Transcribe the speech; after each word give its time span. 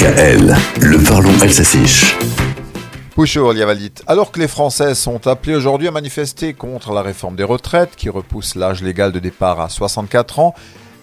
DKL, 0.00 0.56
le 0.80 1.04
parlons 1.06 1.38
Elsassiche. 1.42 2.16
Bonjour 3.18 3.52
Liavalit. 3.52 3.92
Alors 4.06 4.32
que 4.32 4.40
les 4.40 4.48
Français 4.48 4.94
sont 4.94 5.26
appelés 5.26 5.54
aujourd'hui 5.54 5.88
à 5.88 5.90
manifester 5.90 6.54
contre 6.54 6.94
la 6.94 7.02
réforme 7.02 7.36
des 7.36 7.44
retraites 7.44 7.96
qui 7.96 8.08
repousse 8.08 8.54
l'âge 8.54 8.82
légal 8.82 9.12
de 9.12 9.18
départ 9.18 9.60
à 9.60 9.68
64 9.68 10.38
ans, 10.38 10.54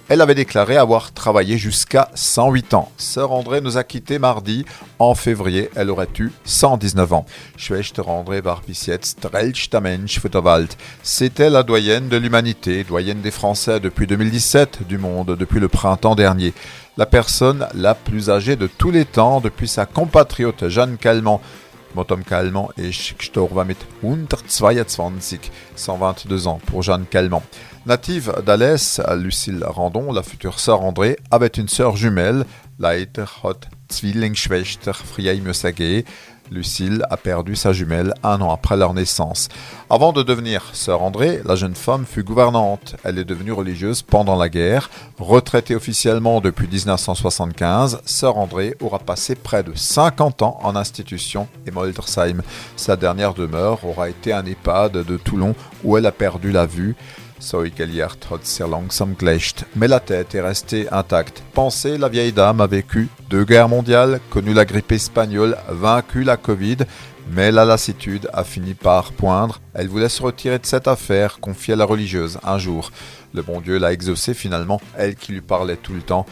elle 0.10 0.22
avait 0.22 0.36
déclaré 0.36 0.78
avoir 0.78 1.12
travaillé 1.12 1.58
jusqu'à 1.58 2.10
108 2.16 2.74
ans. 2.74 2.92
Sœur 2.98 3.32
André 3.34 3.62
nous 3.62 3.78
a 3.78 3.84
quittés 3.84 4.20
mardi. 4.20 4.66
En 5.00 5.16
février, 5.16 5.70
elle 5.76 5.90
aurait 5.90 6.08
eu 6.20 6.32
119 6.46 7.14
ans. 7.14 7.26
Schwester 7.58 8.04
André 8.08 8.40
war 8.40 8.62
bis 8.66 8.90
Mensch. 9.82 10.20
C'était 11.04 11.50
la 11.50 11.64
doyenne 11.64 12.08
de 12.08 12.18
l'humanité, 12.18 12.84
doyenne 12.84 13.22
des 13.22 13.32
Français 13.32 13.80
depuis 13.80 14.08
2017, 14.08 14.88
du 14.88 14.98
monde 14.98 15.36
depuis 15.38 15.60
le 15.60 15.68
printemps 15.68 16.16
dernier. 16.16 16.54
La 16.96 17.06
personne 17.06 17.68
la 17.76 17.94
plus 17.94 18.30
âgée 18.30 18.56
de 18.56 18.66
tous 18.66 18.92
les 18.92 19.06
temps 19.06 19.40
depuis 19.40 19.68
sa 19.68 19.86
compatriote 19.86 20.68
Jeanne 20.70 20.98
Calment. 20.98 21.42
Motom 21.96 22.24
Calment 22.24 22.70
est 22.78 22.92
gestorben 22.92 23.66
mit 23.66 23.78
122, 24.02 25.52
122 25.76 26.48
ans 26.48 26.60
pour 26.66 26.84
Jeanne 26.84 27.06
Calment. 27.06 27.44
Native 27.86 28.44
d'Alès, 28.46 29.02
Lucille 29.16 29.64
Randon, 29.64 30.12
la 30.12 30.24
future 30.24 30.60
sœur 30.60 30.82
André, 30.82 31.18
avait 31.32 31.48
une 31.48 31.70
sœur 31.70 31.96
jumelle, 31.96 32.46
Leiter 32.80 33.26
hat 33.44 33.62
Zwillingsschwester 33.90 34.94
Friei. 34.94 35.42
Lucille 36.52 37.04
a 37.10 37.18
perdu 37.18 37.56
sa 37.56 37.74
jumelle 37.74 38.14
un 38.24 38.42
an 38.42 38.52
après 38.52 38.78
leur 38.78 38.94
naissance. 38.94 39.50
Avant 39.90 40.14
de 40.14 40.24
devenir 40.24 40.64
sœur 40.74 41.02
André, 41.02 41.42
la 41.46 41.56
jeune 41.56 41.76
femme 41.76 42.06
fut 42.06 42.24
gouvernante. 42.24 42.96
Elle 43.04 43.20
est 43.20 43.26
devenue 43.26 43.52
religieuse 43.52 44.02
pendant 44.02 44.36
la 44.36 44.50
guerre. 44.50 44.90
Retraitée 45.20 45.76
officiellement 45.76 46.42
depuis 46.42 46.68
1975, 46.68 48.02
sœur 48.06 48.38
André 48.38 48.76
aura 48.82 49.00
passé 49.00 49.36
près 49.36 49.64
de 49.64 49.74
50 49.76 50.42
ans 50.42 50.60
en 50.64 50.76
institution 50.76 51.48
et 51.66 51.72
Moldersheim. 51.72 52.42
Sa 52.76 52.96
dernière 52.96 53.34
demeure 53.34 53.86
aura 53.86 54.10
été 54.10 54.34
un 54.34 54.46
EHPAD 54.46 55.04
de 55.04 55.18
Toulon 55.18 55.56
où 55.84 55.98
elle 55.98 56.06
a 56.06 56.12
perdu 56.12 56.52
la 56.52 56.66
vue. 56.66 56.96
Mais 59.76 59.88
la 59.88 60.00
tête 60.00 60.36
est 60.36 60.42
restée 60.42 60.90
intacte. 60.92 61.44
Pensez, 61.54 61.98
la 61.98 62.10
vieille 62.10 62.32
dame 62.32 62.62
a 62.62 62.68
vécu 62.68 63.10
deux 63.30 63.44
guerres 63.44 63.70
mondiales, 63.70 64.20
connu 64.30 64.54
la 64.54 64.66
grippe 64.66 64.92
espagnole, 64.92 65.58
vaincu 65.70 66.24
la 66.24 66.37
Covid, 66.38 66.78
mais 67.32 67.52
la 67.52 67.66
lassitude 67.66 68.30
a 68.34 68.44
fini 68.44 68.74
par 68.74 69.12
poindre. 69.12 69.60
Elle 69.74 69.88
voulait 69.88 70.10
se 70.10 70.22
retirer 70.22 70.60
de 70.60 70.66
cette 70.66 70.88
affaire, 70.88 71.40
confiée 71.40 71.74
à 71.74 71.78
la 71.78 71.86
religieuse, 71.86 72.40
un 72.44 72.58
jour. 72.58 72.92
Le 73.34 73.42
bon 73.42 73.62
Dieu 73.62 73.78
l'a 73.78 73.92
exaucé 73.92 74.34
finalement, 74.34 74.82
elle 74.98 75.16
qui 75.16 75.34
lui 75.34 75.42
parlait 75.42 75.76
tout 75.76 75.94
le 75.94 76.02
temps, 76.02 76.26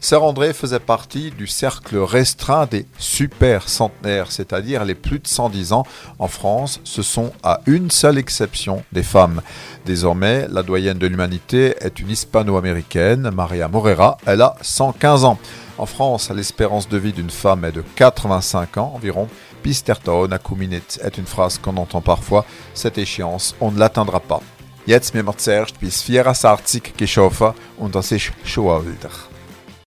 Sœur 0.00 0.24
André 0.24 0.52
faisait 0.52 0.80
partie 0.80 1.30
du 1.30 1.46
cercle 1.46 1.96
restreint 1.98 2.66
des 2.66 2.86
super 2.98 3.68
centenaires, 3.68 4.32
c'est-à-dire 4.32 4.84
les 4.84 4.96
plus 4.96 5.20
de 5.20 5.26
110 5.26 5.72
ans. 5.72 5.86
En 6.18 6.28
France, 6.28 6.80
ce 6.84 7.02
sont 7.02 7.32
à 7.42 7.60
une 7.66 7.90
seule 7.90 8.18
exception 8.18 8.84
des 8.92 9.04
femmes. 9.04 9.42
Désormais, 9.86 10.48
la 10.50 10.62
doyenne 10.62 10.98
de 10.98 11.06
l'humanité 11.06 11.76
est 11.80 12.00
une 12.00 12.10
hispano-américaine, 12.10 13.30
Maria 13.32 13.68
Morera, 13.68 14.18
elle 14.26 14.42
a 14.42 14.56
115 14.60 15.24
ans. 15.24 15.38
En 15.82 15.86
France, 15.86 16.30
l'espérance 16.30 16.88
de 16.88 16.96
vie 16.96 17.12
d'une 17.12 17.28
femme 17.28 17.64
est 17.64 17.72
de 17.72 17.82
85 17.96 18.76
ans 18.76 18.92
environ. 18.94 19.26
Pisterton 19.64 20.30
akuminit 20.30 21.00
est 21.02 21.18
une 21.18 21.26
phrase 21.26 21.58
qu'on 21.58 21.76
entend 21.76 22.00
parfois. 22.00 22.44
Cette 22.72 22.98
échéance, 22.98 23.56
on 23.60 23.72
ne 23.72 23.80
l'atteindra 23.80 24.20
pas. 24.20 24.42
Jetzt 24.86 25.12
wir 25.12 25.24
zuerst 25.36 25.80
bis 25.80 26.02
64 26.02 26.96
geschaffen 26.96 27.54
und 27.78 27.96
das 27.96 28.12
ist 28.12 28.30
schon 28.44 28.86
älter. 28.86 29.31